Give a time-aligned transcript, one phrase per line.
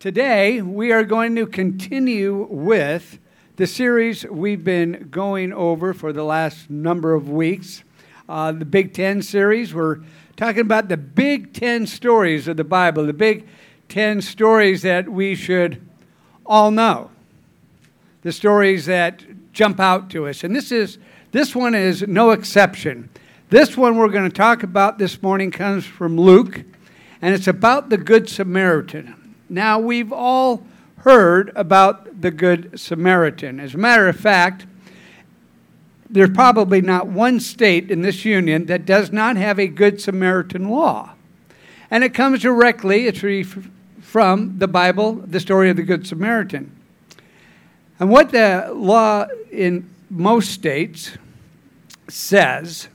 [0.00, 3.18] Today, we are going to continue with
[3.56, 7.84] the series we've been going over for the last number of weeks.
[8.26, 9.74] Uh, the Big Ten series.
[9.74, 9.98] We're
[10.36, 13.46] talking about the Big Ten stories of the Bible, the Big
[13.90, 15.86] Ten stories that we should
[16.46, 17.10] all know,
[18.22, 19.22] the stories that
[19.52, 20.42] jump out to us.
[20.42, 20.96] And this is
[21.30, 23.10] this one is no exception.
[23.50, 26.62] This one we're going to talk about this morning comes from Luke,
[27.20, 29.19] and it's about the Good Samaritan.
[29.50, 30.62] Now, we've all
[30.98, 33.58] heard about the Good Samaritan.
[33.58, 34.64] As a matter of fact,
[36.08, 40.68] there's probably not one state in this union that does not have a Good Samaritan
[40.68, 41.14] law.
[41.90, 43.10] And it comes directly,
[44.00, 46.70] from the Bible, the story of the Good Samaritan.
[47.98, 51.18] And what the law in most states
[52.08, 52.88] says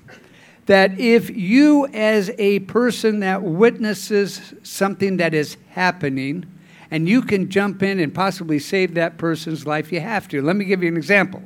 [0.66, 6.46] that if you, as a person that witnesses something that is happening,
[6.90, 10.42] and you can jump in and possibly save that person's life, you have to.
[10.42, 11.44] Let me give you an example.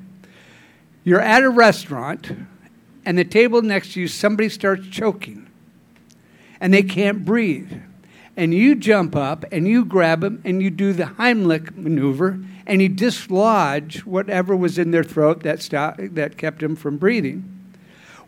[1.03, 2.31] You're at a restaurant,
[3.05, 5.49] and the table next to you, somebody starts choking,
[6.61, 7.71] and they can't breathe.
[8.37, 12.81] And you jump up and you grab them and you do the Heimlich maneuver and
[12.81, 17.58] you dislodge whatever was in their throat that, stopped, that kept them from breathing.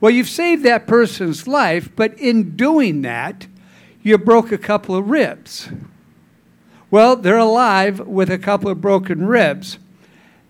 [0.01, 3.45] Well, you've saved that person's life, but in doing that,
[4.01, 5.69] you broke a couple of ribs.
[6.89, 9.77] Well, they're alive with a couple of broken ribs.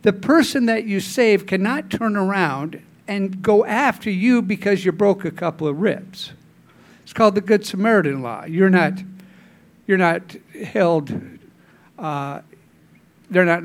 [0.04, 5.26] The person that you save cannot turn around and go after you because you broke
[5.26, 6.32] a couple of ribs.
[7.04, 8.46] It's called the Good Samaritan law.
[8.46, 8.94] You're not,
[9.86, 11.12] you're not held,
[12.00, 12.40] uh,
[13.30, 13.64] they're not,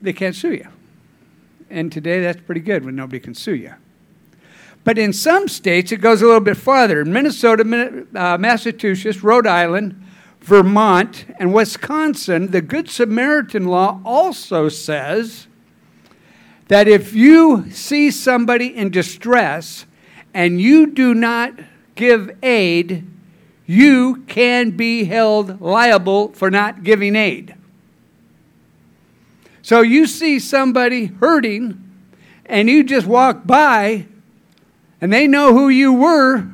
[0.00, 0.68] they can't sue you.
[1.68, 3.74] And today that's pretty good when nobody can sue you.
[4.84, 7.04] But in some states, it goes a little bit farther.
[7.04, 10.02] Minnesota, uh, Massachusetts, Rhode Island,
[10.40, 15.46] Vermont, and Wisconsin, the Good Samaritan law also says
[16.66, 19.86] that if you see somebody in distress
[20.34, 21.52] and you do not
[21.94, 23.06] give aid,
[23.66, 27.54] you can be held liable for not giving aid.
[29.62, 31.78] So you see somebody hurting
[32.46, 34.06] and you just walk by
[35.02, 36.46] and they know who you were,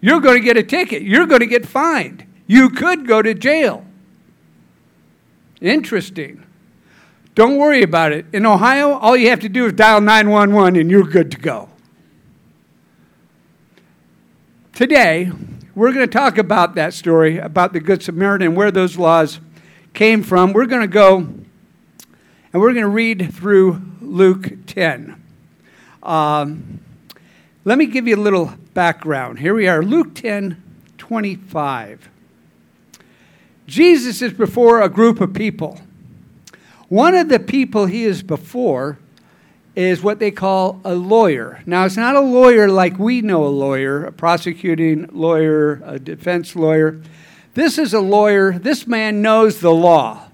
[0.00, 1.02] you're going to get a ticket.
[1.02, 2.24] You're going to get fined.
[2.46, 3.84] You could go to jail.
[5.60, 6.44] Interesting.
[7.34, 8.24] Don't worry about it.
[8.32, 11.68] In Ohio, all you have to do is dial 911 and you're good to go.
[14.72, 15.30] Today,
[15.74, 19.40] we're going to talk about that story, about the Good Samaritan, where those laws
[19.92, 20.54] came from.
[20.54, 25.22] We're going to go and we're going to read through Luke 10.
[26.02, 26.80] Um,
[27.68, 29.40] let me give you a little background.
[29.40, 30.62] Here we are, Luke 10
[30.96, 32.08] 25.
[33.66, 35.78] Jesus is before a group of people.
[36.88, 38.98] One of the people he is before
[39.76, 41.62] is what they call a lawyer.
[41.66, 46.56] Now, it's not a lawyer like we know a lawyer, a prosecuting lawyer, a defense
[46.56, 47.02] lawyer.
[47.52, 50.30] This is a lawyer, this man knows the law,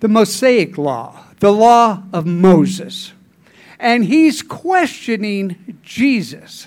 [0.00, 3.12] the Mosaic law, the law of Moses.
[3.78, 6.66] And he's questioning Jesus.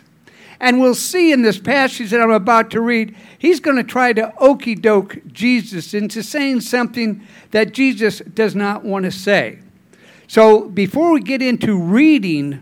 [0.61, 4.13] And we'll see in this passage that I'm about to read, he's going to try
[4.13, 9.57] to okey doke Jesus into saying something that Jesus does not want to say.
[10.27, 12.61] So before we get into reading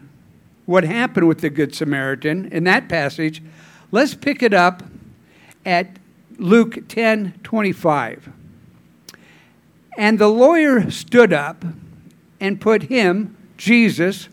[0.65, 3.43] what happened with the Good Samaritan in that passage,
[3.91, 4.81] let's pick it up
[5.65, 5.97] at
[6.37, 8.29] Luke 10 25.
[9.97, 11.65] And the lawyer stood up
[12.39, 14.29] and put him, Jesus,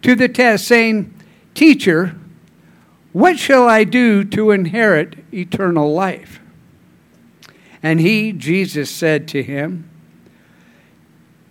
[0.00, 1.12] to the test, saying,
[1.52, 2.16] Teacher,
[3.16, 6.38] what shall I do to inherit eternal life?
[7.82, 9.88] And he, Jesus, said to him,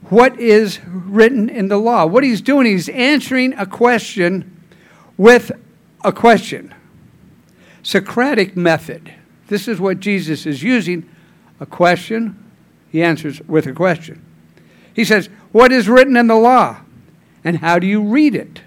[0.10, 2.06] What is written in the law?
[2.06, 4.64] What he's doing, he's answering a question
[5.18, 5.52] with
[6.04, 6.72] a question.
[7.82, 9.12] Socratic method.
[9.48, 11.10] This is what Jesus is using
[11.60, 12.38] a question,
[12.92, 14.24] he answers with a question.
[14.94, 16.82] He says, What is written in the law?
[17.44, 18.62] And how do you read it?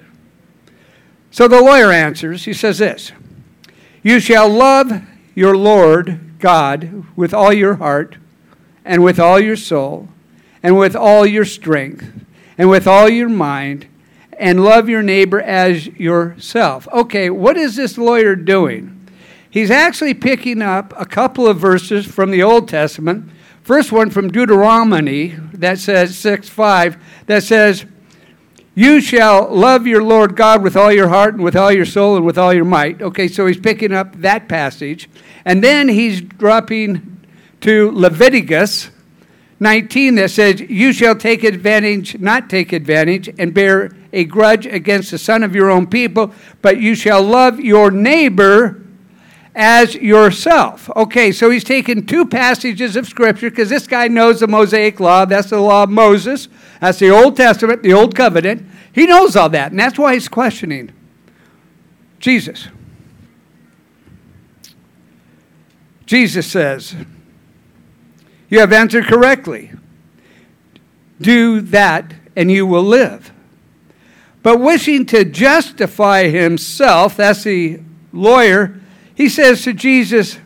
[1.30, 3.12] So the lawyer answers, he says this
[4.02, 5.02] You shall love
[5.34, 8.16] your Lord God with all your heart,
[8.84, 10.08] and with all your soul,
[10.62, 12.10] and with all your strength,
[12.56, 13.86] and with all your mind,
[14.38, 16.88] and love your neighbor as yourself.
[16.92, 18.94] Okay, what is this lawyer doing?
[19.50, 23.30] He's actually picking up a couple of verses from the Old Testament.
[23.62, 26.96] First one from Deuteronomy that says 6 5
[27.26, 27.84] that says,
[28.78, 32.14] you shall love your Lord God with all your heart and with all your soul
[32.14, 33.02] and with all your might.
[33.02, 35.10] Okay, so he's picking up that passage.
[35.44, 37.26] And then he's dropping
[37.62, 38.90] to Leviticus
[39.58, 45.10] 19 that says, You shall take advantage, not take advantage, and bear a grudge against
[45.10, 46.32] the son of your own people,
[46.62, 48.80] but you shall love your neighbor
[49.58, 50.88] as yourself.
[50.94, 55.24] Okay, so he's taken two passages of Scripture because this guy knows the Mosaic Law.
[55.24, 56.48] That's the law of Moses.
[56.80, 58.64] That's the Old Testament, the Old Covenant.
[58.92, 60.92] He knows all that, and that's why he's questioning
[62.20, 62.68] Jesus.
[66.06, 66.94] Jesus says,
[68.48, 69.72] You have answered correctly.
[71.20, 73.32] Do that, and you will live.
[74.44, 77.80] But wishing to justify himself, that's the
[78.12, 78.80] lawyer,
[79.18, 80.38] he says to Jesus,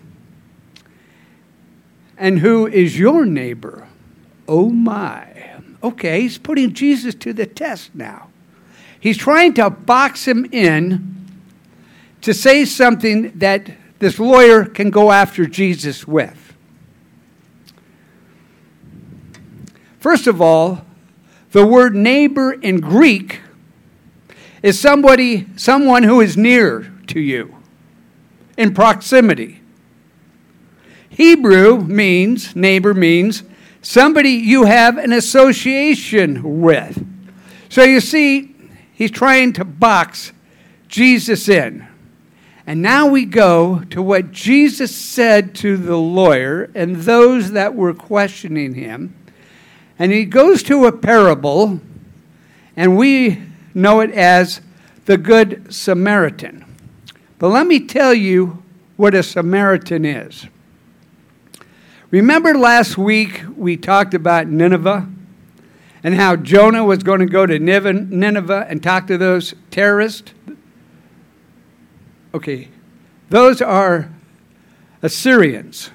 [2.16, 3.86] And who is your neighbor?
[4.48, 5.60] Oh my.
[5.82, 8.30] Okay, he's putting Jesus to the test now.
[8.98, 11.26] He's trying to box him in
[12.22, 16.54] to say something that this lawyer can go after Jesus with.
[20.00, 20.86] First of all,
[21.50, 23.42] the word neighbor in Greek
[24.62, 27.54] is somebody someone who is near to you
[28.62, 29.60] in proximity.
[31.08, 33.42] Hebrew means neighbor means
[33.82, 37.04] somebody you have an association with.
[37.68, 38.54] So you see,
[38.92, 40.32] he's trying to box
[40.86, 41.88] Jesus in.
[42.66, 47.92] And now we go to what Jesus said to the lawyer and those that were
[47.92, 49.16] questioning him.
[49.98, 51.80] And he goes to a parable,
[52.76, 53.42] and we
[53.74, 54.60] know it as
[55.06, 56.71] the Good Samaritan.
[57.42, 58.62] But let me tell you
[58.96, 60.46] what a Samaritan is.
[62.12, 65.08] Remember last week we talked about Nineveh
[66.04, 70.32] and how Jonah was going to go to Nineveh and talk to those terrorists?
[72.32, 72.68] Okay,
[73.28, 74.08] those are
[75.02, 75.90] Assyrians.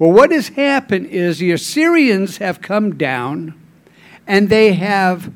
[0.00, 3.54] Well, what has happened is the Assyrians have come down
[4.26, 5.32] and they have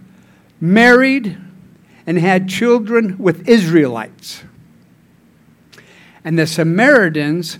[0.60, 1.38] married
[2.04, 4.42] and had children with Israelites.
[6.24, 7.58] And the Samaritans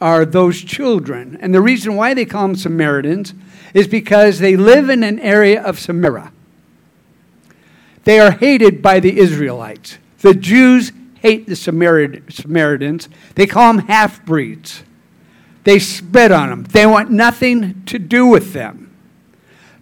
[0.00, 1.38] are those children.
[1.40, 3.34] And the reason why they call them Samaritans
[3.72, 6.32] is because they live in an area of Samaria.
[8.04, 9.98] They are hated by the Israelites.
[10.18, 13.08] The Jews hate the Samaritans.
[13.34, 14.82] They call them half breeds.
[15.64, 16.64] They spit on them.
[16.64, 18.94] They want nothing to do with them.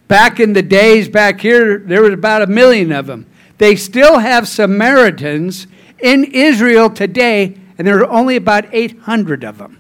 [0.07, 3.27] Back in the days back here, there was about a million of them.
[3.59, 5.67] They still have Samaritans
[5.99, 9.79] in Israel today, and there are only about 800 of them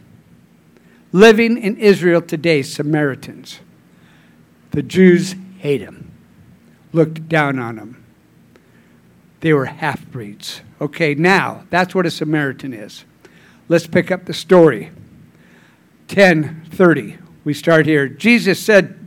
[1.12, 3.60] living in Israel today, Samaritans.
[4.70, 6.10] The Jews hate them,
[6.92, 8.02] looked down on them.
[9.40, 10.62] They were half breeds.
[10.80, 13.04] Okay, now that's what a Samaritan is.
[13.68, 14.90] Let's pick up the story.
[16.08, 17.18] 10:30.
[17.44, 18.08] We start here.
[18.08, 19.02] Jesus said,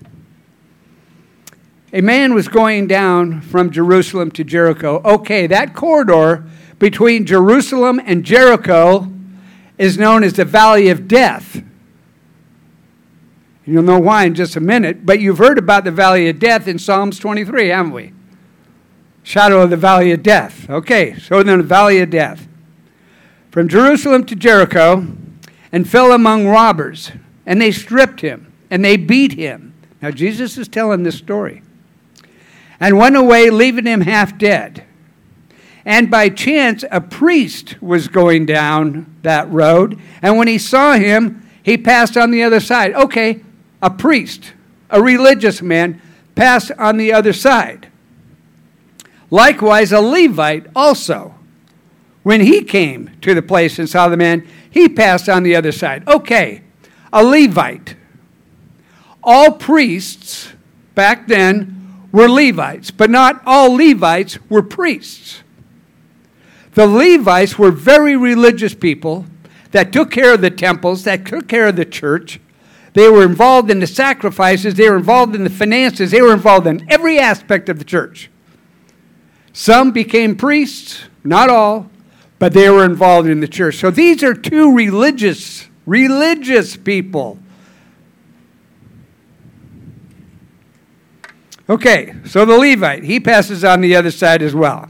[1.93, 5.01] a man was going down from Jerusalem to Jericho.
[5.05, 6.43] Okay, that corridor
[6.79, 9.11] between Jerusalem and Jericho
[9.77, 11.61] is known as the Valley of Death.
[13.65, 16.67] You'll know why in just a minute, but you've heard about the Valley of Death
[16.67, 18.13] in Psalms 23, haven't we?
[19.25, 20.69] shadow of the valley of death.
[20.69, 22.47] Okay, so then the valley of death.
[23.51, 25.07] From Jerusalem to Jericho,
[25.71, 27.11] and fell among robbers,
[27.45, 29.73] and they stripped him, and they beat him.
[30.01, 31.63] Now, Jesus is telling this story.
[32.79, 34.85] And went away, leaving him half dead.
[35.85, 41.47] And by chance, a priest was going down that road, and when he saw him,
[41.61, 42.93] he passed on the other side.
[42.93, 43.41] Okay,
[43.81, 44.53] a priest,
[44.89, 46.01] a religious man,
[46.33, 47.87] passed on the other side.
[49.29, 51.35] Likewise, a Levite also.
[52.23, 55.71] When he came to the place and saw the man, he passed on the other
[55.71, 56.07] side.
[56.07, 56.63] Okay,
[57.13, 57.95] a Levite.
[59.23, 60.53] All priests
[60.95, 65.43] back then were Levites, but not all Levites were priests.
[66.75, 69.25] The Levites were very religious people
[69.71, 72.39] that took care of the temples, that took care of the church.
[72.93, 76.67] They were involved in the sacrifices, they were involved in the finances, they were involved
[76.67, 78.29] in every aspect of the church.
[79.53, 81.89] Some became priests, not all,
[82.39, 83.77] but they were involved in the church.
[83.77, 87.39] So these are two religious, religious people.
[91.69, 94.89] Okay, so the Levite, he passes on the other side as well.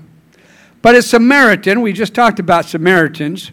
[0.86, 3.52] But a Samaritan, we just talked about Samaritans,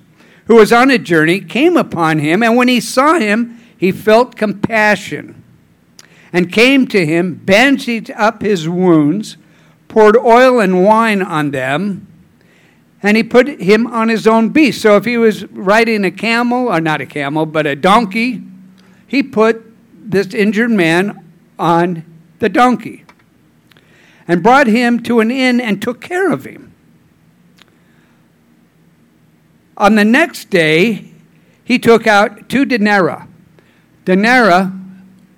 [0.49, 4.37] who was on a journey, came upon him, and when he saw him, he felt
[4.37, 5.43] compassion
[6.31, 9.39] and came to him, bandaged up his wounds
[9.89, 12.07] poured oil and wine on them,
[13.03, 14.83] and he put him on his own beast.
[14.83, 18.43] So if he was riding a camel, or not a camel, but a donkey,
[19.07, 21.25] he put this injured man
[21.59, 22.05] on
[22.41, 23.07] the donkey
[24.29, 26.72] and brought him to an inn and took care of him.
[29.77, 31.13] On the next day,
[31.65, 33.25] he took out two denarii.
[34.05, 34.71] Denarii,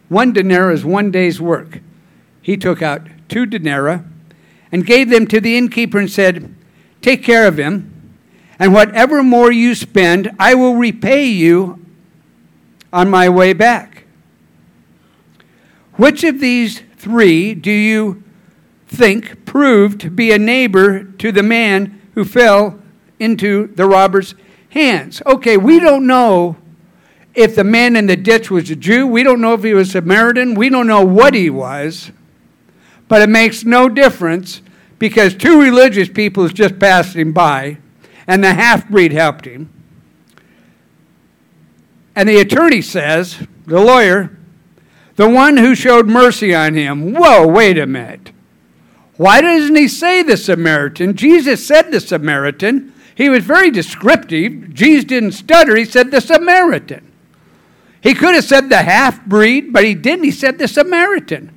[0.09, 1.81] one denarii is one day's work.
[2.43, 4.01] He took out two denarii
[4.73, 6.55] and gave them to the innkeeper and said,
[7.01, 8.17] Take care of him,
[8.59, 11.85] and whatever more you spend, I will repay you
[12.93, 14.05] on my way back.
[15.95, 18.23] Which of these three do you
[18.87, 22.81] think proved to be a neighbor to the man who fell
[23.19, 24.35] into the robber's
[24.71, 25.23] hands?
[25.27, 26.57] Okay, we don't know
[27.35, 29.07] if the man in the ditch was a Jew.
[29.07, 30.55] We don't know if he was a Samaritan.
[30.55, 32.11] We don't know what he was.
[33.09, 34.63] But it makes no difference
[34.99, 37.79] because two religious people is just passing by,
[38.27, 39.71] and the half breed helped him.
[42.17, 44.39] And the attorney says, the lawyer,
[45.17, 47.13] the one who showed mercy on him.
[47.13, 48.33] Whoa, wait a minute.
[49.17, 51.17] Why doesn't he say the Samaritan?
[51.17, 52.94] Jesus said the Samaritan.
[53.15, 54.75] He was very descriptive.
[54.75, 55.77] Jesus didn't stutter.
[55.77, 57.11] He said the Samaritan.
[58.01, 60.25] He could have said the half breed, but he didn't.
[60.25, 61.51] He said the Samaritan.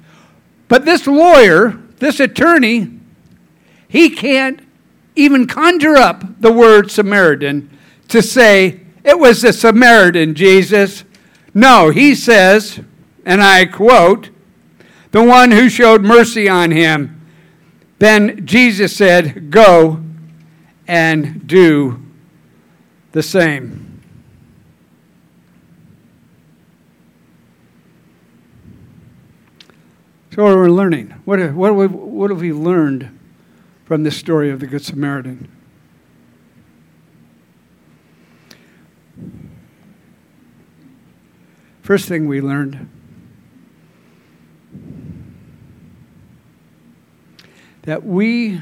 [0.67, 2.99] But this lawyer, this attorney,
[3.87, 4.61] he can't
[5.15, 7.69] even conjure up the word Samaritan
[8.09, 11.03] to say, it was the Samaritan, Jesus.
[11.53, 12.79] No, he says,
[13.25, 14.29] and I quote,
[15.11, 17.25] the one who showed mercy on him.
[17.99, 20.03] Then Jesus said, Go
[20.87, 22.03] and do
[23.11, 24.01] the same.
[30.33, 31.09] So, what are we learning?
[31.25, 33.17] What, what, have we, what have we learned
[33.87, 35.49] from this story of the Good Samaritan.
[41.81, 42.89] First thing we learned
[47.83, 48.61] that we,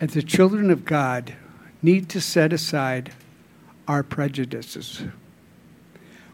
[0.00, 1.34] as the children of God,
[1.82, 3.12] need to set aside
[3.88, 5.02] our prejudices.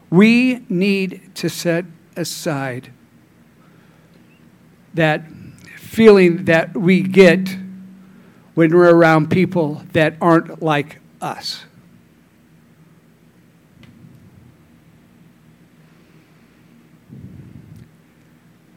[0.09, 2.91] We need to set aside
[4.93, 5.25] that
[5.77, 7.55] feeling that we get
[8.53, 11.65] when we're around people that aren't like us.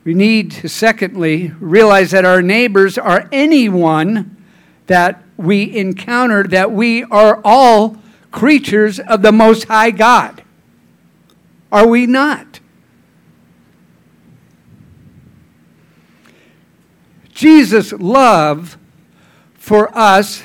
[0.04, 4.35] We need to, secondly, realize that our neighbors are anyone
[4.86, 7.96] that we encounter, that we are all
[8.30, 10.42] creatures of the Most High God.
[11.70, 12.60] Are we not?
[17.34, 18.78] Jesus' love
[19.54, 20.44] for us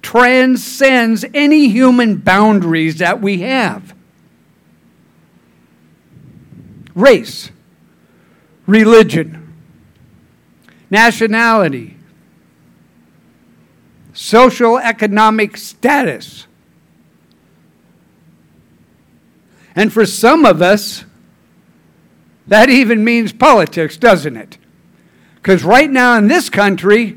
[0.00, 3.94] transcends any human boundaries that we have.
[6.94, 7.50] Race,
[8.66, 9.54] religion,
[10.88, 11.96] nationality,
[14.20, 16.46] social economic status.
[19.74, 21.06] And for some of us,
[22.46, 24.58] that even means politics, doesn't it?
[25.36, 27.16] Because right now in this country,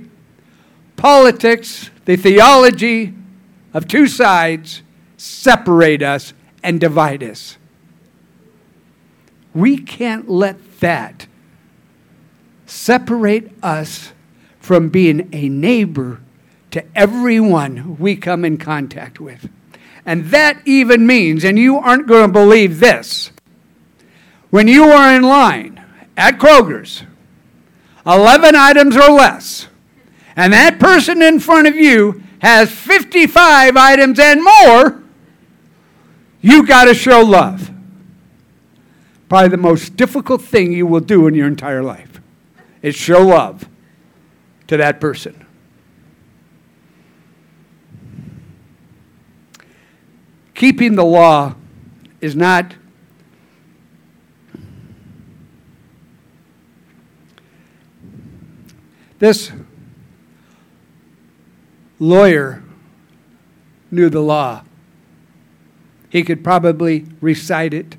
[0.95, 3.13] politics, the theology
[3.73, 4.81] of two sides
[5.17, 6.33] separate us
[6.63, 7.57] and divide us.
[9.53, 11.27] We can't let that
[12.65, 14.13] separate us
[14.61, 16.21] from being a neighbor
[16.73, 19.49] to everyone we come in contact with.
[20.05, 23.31] And that even means, and you aren't going to believe this,
[24.49, 25.83] when you are in line
[26.17, 27.03] at Kroger's
[28.05, 29.67] 11 items or less,
[30.35, 35.01] and that person in front of you has 55 items and more,
[36.41, 37.71] you got to show love.
[39.29, 42.19] Probably the most difficult thing you will do in your entire life
[42.81, 43.69] is show love
[44.67, 45.42] to that person.
[50.53, 51.55] Keeping the law
[52.21, 52.75] is not
[59.23, 59.53] This
[61.97, 62.61] lawyer
[63.89, 64.65] knew the law.
[66.09, 67.95] He could probably recite it.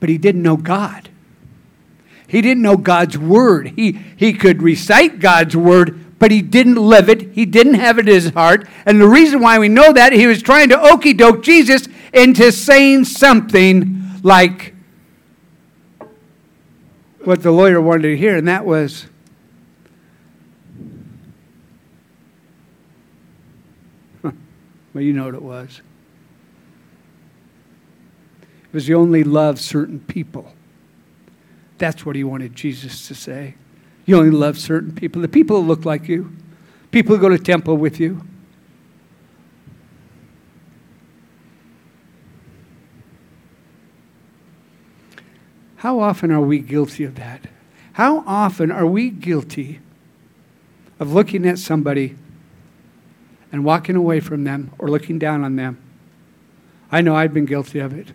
[0.00, 1.10] But he didn't know God.
[2.26, 3.74] He didn't know God's word.
[3.76, 7.32] He, he could recite God's word, but he didn't live it.
[7.32, 8.66] He didn't have it in his heart.
[8.86, 12.50] And the reason why we know that, he was trying to okey doke Jesus into
[12.50, 14.74] saying something like,
[17.24, 19.04] what the lawyer wanted to hear, and that was
[24.22, 24.32] well,
[24.94, 25.82] you know what it was.
[28.40, 30.54] It was you only love certain people.
[31.76, 33.56] That's what he wanted Jesus to say.
[34.06, 35.22] You only love certain people.
[35.22, 36.34] The people who look like you,
[36.90, 38.26] people who go to temple with you.
[45.76, 47.42] How often are we guilty of that?
[47.94, 49.80] How often are we guilty
[50.98, 52.16] of looking at somebody
[53.52, 55.78] and walking away from them or looking down on them?
[56.90, 58.08] I know I've been guilty of it.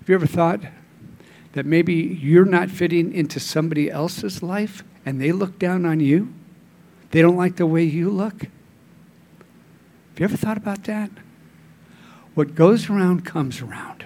[0.00, 0.60] Have you ever thought
[1.52, 6.32] that maybe you're not fitting into somebody else's life and they look down on you?
[7.10, 8.42] They don't like the way you look?
[8.42, 11.10] Have you ever thought about that?
[12.34, 14.04] What goes around comes around.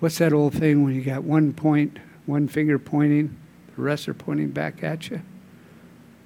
[0.00, 3.36] What's that old thing when you got one point, one finger pointing,
[3.76, 5.22] the rest are pointing back at you?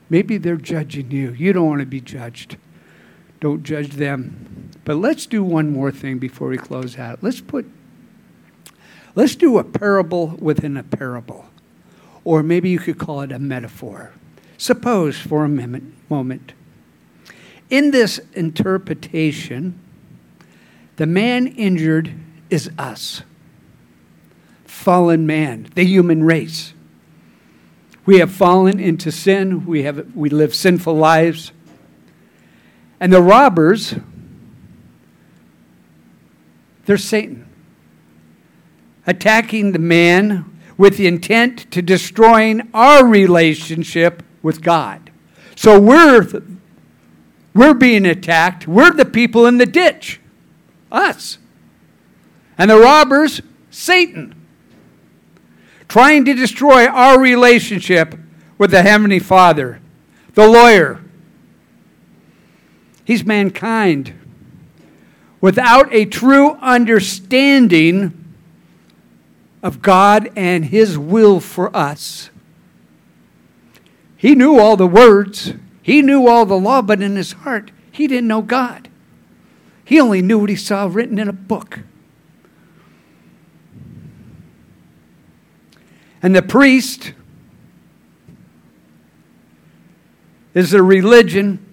[0.09, 1.33] Maybe they're judging you.
[1.33, 2.57] You don't want to be judged.
[3.41, 4.71] Don't judge them.
[4.85, 7.23] But let's do one more thing before we close out.
[7.23, 7.67] Let's put
[9.17, 11.47] Let's do a parable within a parable.
[12.23, 14.13] Or maybe you could call it a metaphor.
[14.59, 16.53] Suppose for a moment,
[17.71, 19.79] in this interpretation,
[20.97, 22.13] the man injured
[22.51, 23.23] is us,
[24.67, 26.75] fallen man, the human race.
[28.05, 31.53] We have fallen into sin, we, have, we live sinful lives.
[33.01, 33.95] And the robbers,
[36.85, 37.46] they're Satan
[39.07, 40.45] attacking the man
[40.77, 45.11] with the intent to destroying our relationship with God.
[45.55, 46.43] So we're
[47.55, 48.69] we're being attacked.
[48.69, 50.21] We're the people in the ditch.
[50.93, 51.39] Us.
[52.59, 54.35] And the robbers, Satan.
[55.89, 58.15] Trying to destroy our relationship
[58.59, 59.81] with the Heavenly Father,
[60.35, 61.01] the lawyer.
[63.05, 64.13] He's mankind.
[65.41, 68.26] Without a true understanding
[69.63, 72.31] of God and His will for us.
[74.17, 75.53] He knew all the words,
[75.87, 78.89] he knew all the law, but in his heart, he didn't know God.
[79.85, 81.79] He only knew what he saw written in a book.
[86.21, 87.13] And the priest
[90.55, 91.65] is a religion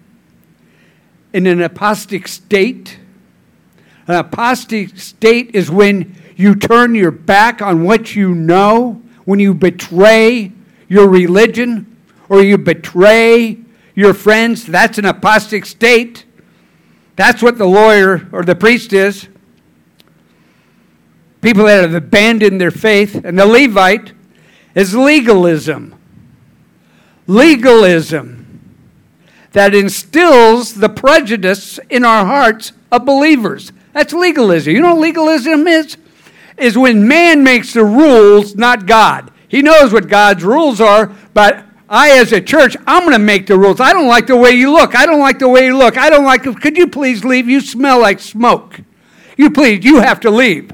[1.34, 3.00] in an apostate state.
[4.06, 9.54] An apostate state is when you turn your back on what you know, when you
[9.54, 10.52] betray
[10.88, 11.98] your religion
[12.30, 13.58] or you betray
[13.96, 16.26] your friends, that's an apostate state.
[17.16, 19.28] That's what the lawyer or the priest is.
[21.42, 23.16] People that have abandoned their faith.
[23.24, 24.14] And the Levite
[24.76, 25.96] is legalism.
[27.28, 28.44] Legalism
[29.52, 33.72] that instills the prejudice in our hearts of believers.
[33.94, 34.74] That's legalism.
[34.74, 35.98] You know what legalism is?
[36.58, 39.32] Is when man makes the rules, not God.
[39.48, 43.46] He knows what God's rules are, but I, as a church, I'm going to make
[43.46, 43.80] the rules.
[43.80, 44.96] I don't like the way you look.
[44.96, 45.98] I don't like the way you look.
[45.98, 46.44] I don't like.
[46.44, 47.48] Could you please leave?
[47.48, 48.80] You smell like smoke.
[49.38, 49.86] You please.
[49.86, 50.72] You have to leave.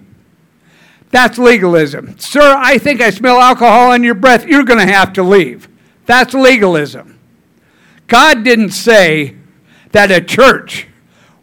[1.12, 2.18] That's legalism.
[2.20, 4.46] Sir, I think I smell alcohol in your breath.
[4.46, 5.68] You're going to have to leave.
[6.06, 7.20] That's legalism.
[8.08, 9.36] God didn't say
[9.92, 10.88] that a church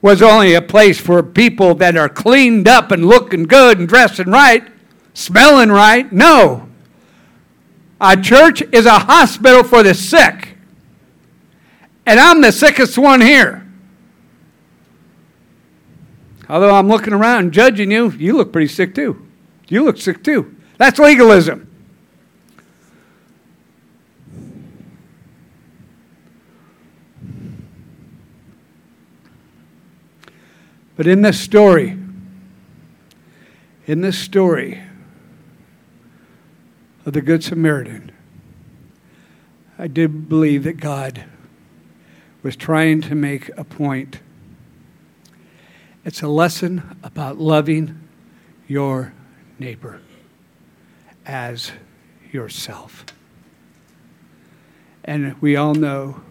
[0.03, 4.31] was only a place for people that are cleaned up and looking good and dressing
[4.31, 4.65] right,
[5.15, 6.13] smelling right.
[6.13, 6.69] No.
[8.01, 10.57] A church is a hospital for the sick.
[12.05, 13.67] And I'm the sickest one here.
[16.49, 19.27] Although I'm looking around and judging you, you look pretty sick too.
[19.69, 20.55] You look sick too.
[20.79, 21.66] That's legalism.
[30.97, 31.99] But in this story,
[33.87, 34.83] in this story
[37.05, 38.13] of the Good Samaritan,
[39.79, 41.25] I did believe that God
[42.43, 44.21] was trying to make a point.
[46.05, 48.01] It's a lesson about loving
[48.67, 49.13] your
[49.59, 50.01] neighbor
[51.27, 51.73] as
[52.33, 53.05] yourself.
[55.05, 56.23] And we all know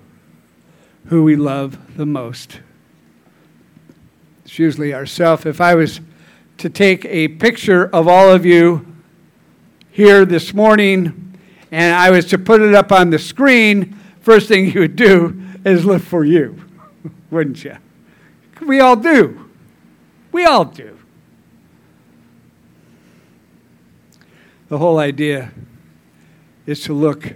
[1.05, 2.61] who we love the most
[4.45, 5.47] it's usually ourself.
[5.47, 5.99] If I was
[6.59, 8.85] to take a picture of all of you
[9.89, 11.37] here this morning
[11.71, 15.41] and I was to put it up on the screen, first thing you would do
[15.65, 16.63] is look for you,
[17.31, 17.75] wouldn't you?
[18.61, 19.49] We all do.
[20.31, 20.99] We all do.
[24.67, 25.51] The whole idea
[26.67, 27.33] is to look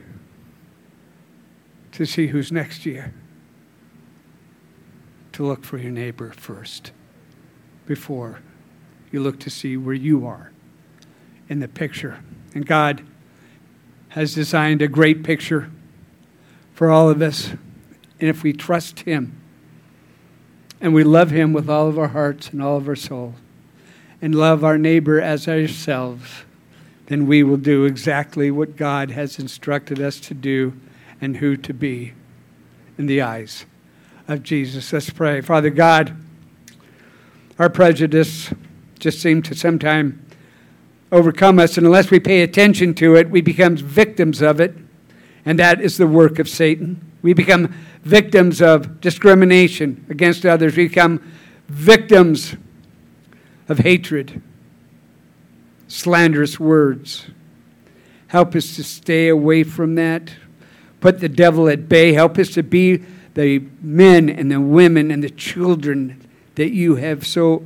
[1.94, 3.04] to see who's next to you,
[5.34, 6.92] to look for your neighbor first
[7.90, 8.40] before
[9.12, 10.52] you look to see where you are
[11.50, 12.20] in the picture.
[12.54, 13.02] And God
[14.10, 15.72] has designed a great picture
[16.76, 17.50] for all of us.
[17.50, 19.42] And if we trust Him
[20.80, 23.34] and we love Him with all of our hearts and all of our soul,
[24.22, 26.44] and love our neighbor as ourselves,
[27.08, 30.74] then we will do exactly what God has instructed us to do
[31.20, 32.14] and who to be
[33.00, 33.66] in the eyes
[34.28, 34.94] of Jesus.
[34.94, 35.42] Let's pray.
[35.42, 36.16] Father God,
[37.60, 38.52] our prejudice
[39.00, 40.16] just seems to sometimes
[41.12, 44.76] overcome us, and unless we pay attention to it, we become victims of it,
[45.46, 47.06] and that is the work of Satan.
[47.22, 50.78] We become victims of discrimination against others.
[50.78, 51.22] We become
[51.68, 52.56] victims
[53.68, 54.42] of hatred,
[55.88, 57.26] slanderous words.
[58.28, 60.34] Help us to stay away from that.
[61.02, 62.14] Put the devil at bay.
[62.14, 66.29] Help us to be the men and the women and the children
[66.60, 67.66] that you have so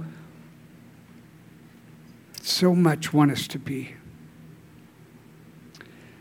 [2.44, 3.96] so much want us to be.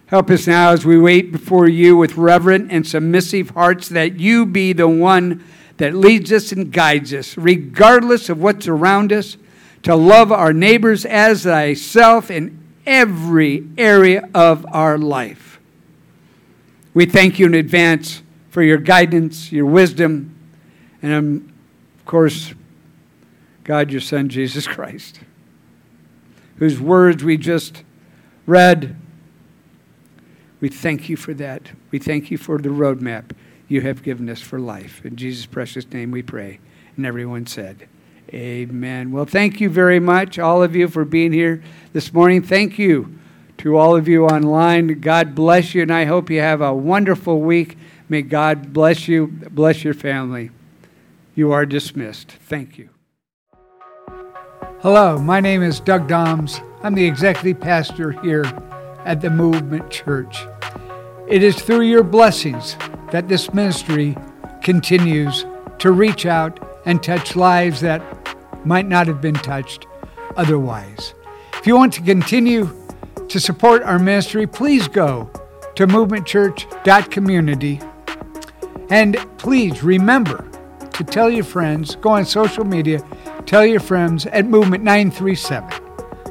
[0.06, 4.46] Help us now as we wait before you with reverent and submissive hearts that you
[4.46, 5.44] be the one
[5.76, 9.37] that leads us and guides us, regardless of what's around us,
[9.82, 15.61] to love our neighbors as thyself in every area of our life.
[16.94, 20.35] We thank you in advance for your guidance, your wisdom,
[21.02, 21.52] and um,
[21.98, 22.54] of course,
[23.64, 25.20] God, your Son, Jesus Christ
[26.62, 27.83] whose words we just
[28.46, 28.94] read.
[30.61, 31.72] We thank you for that.
[31.90, 33.33] We thank you for the roadmap
[33.66, 35.05] you have given us for life.
[35.05, 36.61] In Jesus' precious name we pray.
[36.96, 37.88] And everyone said,
[38.33, 39.11] Amen.
[39.11, 42.42] Well, thank you very much, all of you, for being here this morning.
[42.42, 43.18] Thank you
[43.59, 45.01] to all of you online.
[45.01, 47.77] God bless you, and I hope you have a wonderful week.
[48.09, 50.51] May God bless you, bless your family.
[51.35, 52.31] You are dismissed.
[52.31, 52.90] Thank you.
[54.83, 56.61] Hello, my name is Doug Dahms.
[56.83, 58.42] I'm the executive pastor here
[59.05, 60.45] at the Movement Church.
[61.29, 62.77] It is through your blessings
[63.12, 64.16] that this ministry
[64.61, 65.47] continues
[65.79, 68.03] to reach out and touch lives that
[68.66, 69.87] might not have been touched
[70.35, 71.14] otherwise.
[71.55, 72.68] If you want to continue
[73.29, 75.31] to support our ministry, please go
[75.77, 77.81] to movementchurch.community
[78.90, 80.51] and please remember
[80.95, 83.01] to tell your friends, go on social media,
[83.46, 85.70] Tell your friends at Movement 937.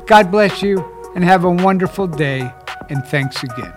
[0.08, 0.84] God bless you
[1.16, 2.52] and have a wonderful day,
[2.90, 3.74] and thanks again.